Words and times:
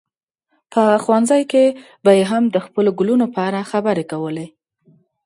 په 0.71 0.81
ښوونځي 1.03 1.43
کې 1.51 1.65
به 2.03 2.11
یې 2.17 2.23
هم 2.31 2.43
د 2.49 2.57
خپلو 2.65 2.89
ګلونو 2.99 3.25
په 3.33 3.39
اړه 3.47 3.61
خبرې 3.71 4.05
کولې. 4.11 4.47